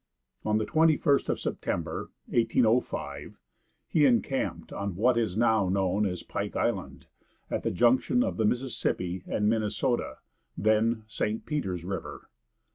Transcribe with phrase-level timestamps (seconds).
[0.43, 3.37] On the 21st of September, 1805,
[3.87, 7.05] he encamped on what is now known as Pike Island,
[7.51, 10.17] at the junction of the Mississippi and Minnesota,
[10.57, 11.45] then St.
[11.45, 12.29] Peter's river.